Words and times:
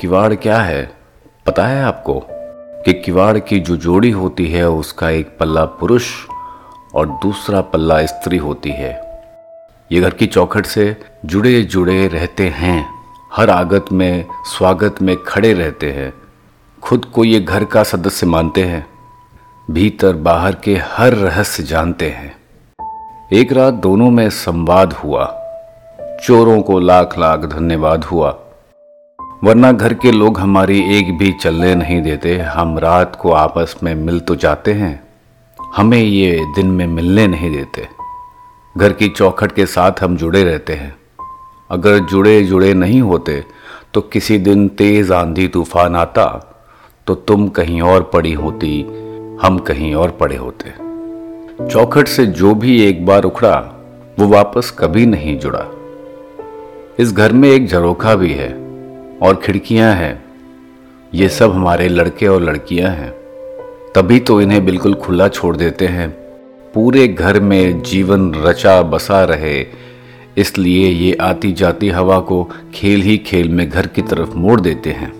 किवाड़ 0.00 0.34
क्या 0.34 0.58
है? 0.58 0.90
पता 1.46 1.66
है 1.66 1.84
आपको 1.84 2.22
कि 2.84 2.92
किवाड़ 2.92 3.38
की 3.38 3.60
जो 3.60 3.76
जोड़ी 3.76 4.10
होती 4.10 4.46
है, 4.46 4.68
उसका 4.68 5.10
एक 5.10 5.36
पल्ला 5.40 5.64
पुरुष 5.64 6.04
और 6.94 7.08
दूसरा 7.08 7.60
पल्ला 7.60 8.06
स्त्री 8.06 8.36
होती 8.36 8.70
है। 8.70 9.22
ये 9.92 10.00
घर 10.00 10.10
की 10.10 10.26
चौखट 10.26 10.66
से 10.66 10.96
जुड़े 11.24 11.62
जुड़े 11.62 12.08
रहते 12.08 12.48
हैं। 12.48 12.86
हर 13.32 13.50
आगत 13.50 13.84
में, 13.92 14.24
स्वागत 14.44 15.02
में 15.02 15.16
खड़े 15.22 15.52
रहते 15.52 15.92
हैं। 15.92 16.14
खुद 16.82 17.04
को 17.04 17.24
ये 17.24 17.40
घर 17.40 17.64
का 17.64 17.82
सदस्य 17.82 18.26
मानते 18.26 18.62
हैं। 18.62 18.86
भीतर, 19.70 20.12
बाहर 20.12 20.54
के 20.54 20.76
हर 20.76 21.12
रहस्य 21.12 21.62
जानते 21.62 22.10
हैं। 22.10 22.36
एक 23.32 23.52
रात 23.52 23.74
दोनों 23.74 24.10
में 24.10 24.30
संवाद 24.30 24.92
हुआ। 24.92 25.24
चोरों 26.24 26.62
को 26.62 26.78
लाख 26.78 27.18
लाख 27.18 27.40
धन्यवाद 27.40 28.04
हुआ। 28.04 28.42
वरना 29.44 29.70
घर 29.72 29.94
के 29.94 30.10
लोग 30.12 30.38
हमारी 30.40 30.78
एक 30.98 31.12
भी 31.18 31.32
चलने 31.32 31.74
नहीं 31.74 32.00
देते। 32.02 32.36
हम 32.38 32.78
रात 32.78 33.16
को 33.16 33.32
आपस 33.32 33.74
में 33.82 33.94
मिल 33.94 34.20
तो 34.20 34.34
जाते 34.34 34.72
हैं। 34.72 35.00
हमें 35.58 35.98
ये 35.98 36.40
दिन 36.56 36.66
में 36.66 36.86
मिलने 36.86 37.26
नहीं 37.26 37.50
देते। 37.52 37.86
घर 38.74 38.92
की 38.92 39.08
चौखट 39.08 39.52
के 39.52 39.66
साथ 39.66 40.02
हम 40.02 40.16
जुड़े 40.16 40.44
रहते 40.44 40.72
हैं। 40.72 40.94
अगर 41.70 41.98
जुड़े 41.98 42.42
जुड़े 42.42 42.72
नहीं 42.74 43.00
होते 43.00 43.44
तो 43.94 44.00
किसी 44.00 44.38
दिन 44.38 44.68
तेज 44.68 45.12
आंधी 45.12 45.48
तूफ़ान 45.48 45.96
आता 45.96 46.26
तो 47.06 47.14
तुम 47.14 47.48
कहीं 47.48 47.80
और 47.82 48.10
पड़ी 48.14 48.32
होती, 48.32 48.82
हम 49.42 49.58
कहीं 49.58 49.94
और 49.94 50.10
पड़े 50.10 50.36
होते। 50.36 50.72
चौखट 51.66 52.08
से 52.08 52.26
जो 52.26 52.54
भी 52.54 52.82
एक 52.82 53.06
बार 53.06 53.24
उखड़ा, 53.24 53.56
वो 54.18 54.28
वापस 54.28 54.76
कभी 54.78 55.06
नहीं 55.06 55.38
जुड़ा। 55.38 55.66
इस 56.98 57.12
घर 57.12 57.32
में 57.32 57.50
एक 57.50 57.66
झरोखा 57.68 58.14
भी 58.14 58.32
है। 58.32 58.65
और 59.22 59.40
खिड़कियाँ 59.44 59.94
हैं। 59.94 60.24
ये 61.14 61.28
सब 61.28 61.52
हमारे 61.52 61.88
लड़के 61.88 62.26
और 62.26 62.42
लड़कियाँ 62.42 62.90
हैं। 62.90 63.10
तभी 63.94 64.20
तो 64.20 64.40
इन्हें 64.40 64.64
बिल्कुल 64.64 64.94
खुला 64.94 65.28
छोड़ 65.28 65.56
देते 65.56 65.86
हैं। 65.86 66.10
पूरे 66.74 67.08
घर 67.08 67.40
में 67.40 67.82
जीवन 67.82 68.32
रचा 68.34 68.82
बसा 68.82 69.24
रहे। 69.24 69.66
इसलिए 70.36 70.88
ये 70.88 71.16
आती 71.20 71.52
जाती 71.52 71.88
हवा 71.88 72.18
को 72.20 72.42
खेल 72.74 73.02
ही 73.02 73.18
खेल 73.18 73.48
में 73.48 73.68
घर 73.70 73.86
की 73.86 74.02
तरफ़ 74.02 74.34
मोड़ 74.34 74.60
देते 74.60 74.90
हैं। 74.90 75.12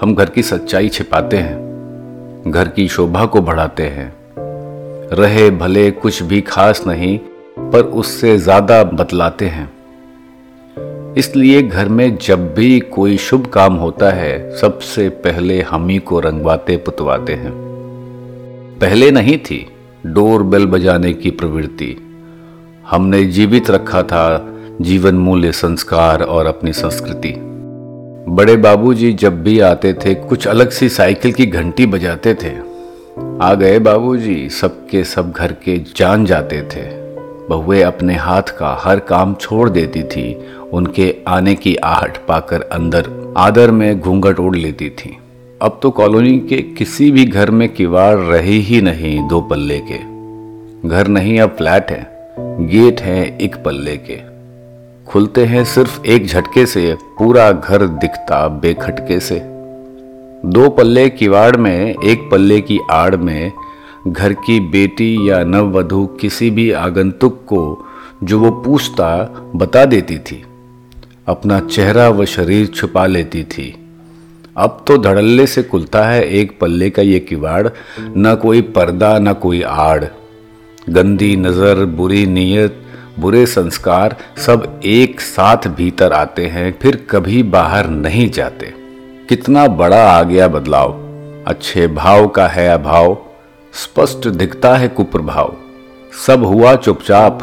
हम 0.00 0.14
घर 0.14 0.30
की 0.30 0.42
सच्चाई 0.42 0.88
छिपाते 0.88 1.36
हैं। 1.36 2.52
घर 2.52 2.68
की 2.68 2.88
शोभा 2.88 3.26
को 3.26 3.40
बढ़ाते 3.40 3.82
हैं। 3.82 4.12
रहे 5.12 5.50
भले 5.50 5.90
कुछ 5.90 6.22
भी 6.22 6.40
खास 6.40 6.84
नहीं, 6.86 7.18
पर 7.58 7.80
उससे 7.80 8.38
ज़्यादा 8.38 8.82
बतलाते 8.84 9.46
हैं। 9.46 9.72
इसलिए 11.18 11.62
घर 11.62 11.88
में 11.88 12.18
जब 12.22 12.54
भी 12.54 12.80
कोई 12.80 13.16
शुभ 13.16 13.46
काम 13.46 13.74
होता 13.74 14.10
है, 14.10 14.56
सबसे 14.56 15.08
पहले 15.08 15.62
हम 15.62 15.88
ही 15.88 15.98
को 15.98 16.20
रंगवाते, 16.20 16.76
पुतवाते 16.76 17.32
हैं। 17.32 17.52
पहले 18.80 19.10
नहीं 19.10 19.38
थी, 19.38 19.72
डोर 20.06 20.42
बेल 20.42 20.66
बजाने 20.66 21.12
की 21.12 21.30
प्रवृत्ति। 21.30 21.96
हमने 22.90 23.24
जीवित 23.24 23.70
रखा 23.70 24.02
था 24.02 24.54
जीवन 24.80 25.14
मूल्य 25.14 25.52
संस्कार 25.52 26.22
और 26.22 26.46
अपनी 26.46 26.72
संस्कृति। 26.72 27.34
बड़े 28.28 28.56
बाबूजी 28.56 29.12
जब 29.12 29.42
भी 29.42 29.60
आते 29.60 29.92
थे, 29.92 30.14
कुछ 30.14 30.46
अलग 30.46 30.70
सी 30.70 30.88
साइकिल 30.88 31.32
की 31.32 31.46
घंटी 31.46 31.86
बजाते 31.86 32.34
थे। 32.34 32.52
आ 33.40 33.54
गए 33.54 33.78
बाबूजी, 33.78 34.48
सबके 34.48 35.04
सब 35.04 35.32
घर 35.32 35.52
के 35.52 35.78
जान 35.96 36.24
जाते 36.24 36.62
थे। 36.62 37.03
बहुए 37.48 37.82
अपने 37.82 38.14
हाथ 38.14 38.42
का 38.42 38.78
हर 38.80 38.98
काम 38.98 39.34
छोड़ 39.34 39.70
देती 39.70 40.02
थी। 40.02 40.46
उनके 40.72 41.16
आने 41.28 41.54
की 41.54 41.76
आहट 41.76 42.26
पाकर 42.26 42.62
अंदर 42.62 43.34
आदर 43.36 43.70
में 43.70 44.00
घूंघट 44.00 44.40
उड़ 44.40 44.56
लेती 44.56 44.90
थी। 44.90 45.18
अब 45.62 45.80
तो 45.82 45.90
कॉलोनी 45.90 46.38
के 46.38 46.56
किसी 46.56 47.10
भी 47.10 47.24
घर 47.24 47.50
में 47.50 47.68
किवाड़ 47.68 48.16
रही 48.16 48.60
ही 48.60 48.80
नहीं 48.80 49.28
दो 49.28 49.40
पल्ले 49.40 49.78
के। 49.78 49.98
घर 50.88 51.08
नहीं, 51.08 51.40
अब 51.40 51.50
फ्लैट 51.50 51.90
है, 51.90 52.10
गेट 52.66 53.00
है 53.00 53.38
एक 53.38 53.56
पल्ले 53.56 53.96
के। 53.96 54.34
खुलते 55.06 55.44
हैं 55.44 55.64
सिर्फ़ 55.64 56.04
एक 56.06 56.26
झटके 56.26 56.66
से, 56.66 56.96
पूरा 57.18 57.52
घर 57.52 57.86
दिखता 57.86 58.48
बेखटके 58.48 59.20
से। 59.20 59.40
दो 60.44 60.68
पल्ले 60.68 61.08
किवाड़ 61.08 61.56
में, 61.56 61.94
एक 62.04 62.28
पल्ले 62.30 62.60
की 62.60 62.78
आड़ 62.90 63.16
में 63.16 63.52
घर 64.08 64.32
की 64.32 64.60
बेटी 64.60 65.30
या 65.30 65.44
नववधु 65.44 66.06
किसी 66.06 66.50
भी 66.50 66.70
आगंतुक 66.72 67.44
को 67.46 67.86
जो 68.24 68.40
वो 68.40 68.50
पूछता, 68.50 69.24
बता 69.56 69.84
देती 69.84 70.18
थी। 70.18 70.44
अपना 71.26 71.60
चेहरा 71.60 72.08
व 72.08 72.24
शरीर 72.24 72.66
छुपा 72.66 73.06
लेती 73.06 73.44
थी। 73.44 73.74
अब 74.56 74.84
तो 74.86 74.98
धड़ल्ले 74.98 75.46
से 75.46 75.62
खुलता 75.62 76.04
है 76.04 76.28
एक 76.28 76.58
पल्ले 76.60 76.90
का 76.90 77.02
ये 77.02 77.18
किवाड़, 77.18 77.68
न 78.00 78.34
कोई 78.42 78.60
पर्दा, 78.60 79.18
न 79.18 79.32
कोई 79.32 79.62
आड़। 79.62 80.04
गंदी 80.90 81.36
नज़र, 81.36 81.84
बुरी 81.84 82.26
नीयत, 82.26 82.82
बुरे 83.18 83.46
संस्कार 83.46 84.16
सब 84.36 84.80
एक 84.84 85.20
साथ 85.20 85.56
भीतर 85.56 86.12
आते 86.12 86.46
हैं, 86.46 86.78
फिर 86.82 87.06
कभी 87.10 87.42
बाहर 87.42 87.88
नहीं 87.88 88.30
जाते। 88.30 88.74
कितना 89.28 89.66
बड़ा 89.66 90.10
आ 90.10 90.22
गया 90.22 90.48
बदलाव। 90.48 90.92
अच्छे 91.46 91.86
भाव 91.86 92.28
का 92.28 92.46
है 92.46 92.68
अभाव। 92.68 93.23
स्पष्ट 93.74 94.28
दिखता 94.28 94.76
है 94.76 94.88
कुप्रभाव। 94.88 95.56
सब 96.26 96.44
हुआ 96.44 96.76
चुपचाप, 96.76 97.38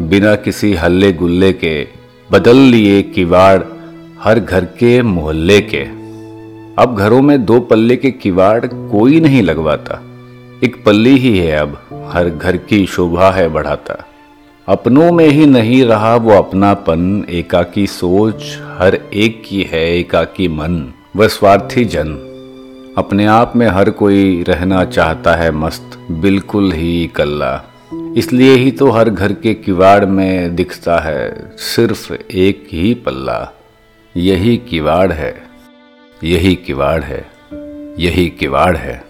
बिना 0.00 0.34
किसी 0.36 0.74
हल्ले 0.74 1.12
गुल्ले 1.12 1.52
के, 1.52 1.88
बदल 2.32 2.56
लिए 2.56 3.02
किवाड़ 3.02 3.62
हर 4.20 4.40
घर 4.40 4.64
के 4.64 5.02
मोहल्ले 5.02 5.60
के। 5.60 5.84
अब 6.82 6.96
घरों 6.98 7.22
में 7.22 7.44
दो 7.44 7.60
पल्ले 7.60 7.96
के 7.96 8.10
किवाड़ 8.10 8.66
कोई 8.66 9.20
नहीं 9.20 9.42
लगवाता। 9.42 10.02
एक 10.64 10.84
पल्ली 10.84 11.18
ही 11.18 11.38
है 11.38 11.52
अब, 11.52 11.82
हर 12.12 12.28
घर 12.28 12.56
की 12.56 12.86
शोभा 12.86 13.30
है 13.30 13.48
बढ़ाता। 13.48 14.06
अपनों 14.68 15.12
में 15.12 15.28
ही 15.28 15.46
नहीं 15.46 15.84
रहा 15.84 16.16
वो 16.16 16.30
अपनापन, 16.30 17.26
एकाकी 17.30 17.86
सोच 17.86 18.58
हर 18.78 19.00
एक 19.14 19.42
की 19.48 19.62
है, 19.62 19.98
एकाकी 19.98 20.48
मन, 20.48 20.92
वह 21.16 21.28
स्वार्थी 21.28 21.84
जन। 21.84 22.24
अपने 22.98 23.26
आप 23.26 23.52
में 23.56 23.66
हर 23.66 23.90
कोई 23.90 24.42
रहना 24.42 24.84
चाहता 24.84 25.34
है 25.34 25.50
मस्त, 25.50 25.98
बिल्कुल 26.10 26.72
ही 26.72 27.06
कल्ला 27.06 27.62
इसलिए 28.16 28.54
ही 28.54 28.70
तो 28.70 28.90
हर 28.90 29.10
घर 29.10 29.32
के 29.32 29.54
किवाड़ 29.54 30.04
में 30.04 30.56
दिखता 30.56 30.98
है 30.98 31.52
सिर्फ़ 31.58 32.12
एक 32.34 32.66
ही 32.72 32.94
पल्ला। 32.94 33.52
यही 34.16 34.56
किवाड़ 34.56 35.12
है, 35.12 35.34
यही 36.24 36.54
किवाड़ 36.54 37.02
है, 37.02 37.26
यही 37.98 38.28
किवाड़ 38.30 38.76
है। 38.76 39.07